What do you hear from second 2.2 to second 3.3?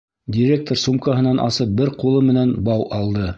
менән бау алды.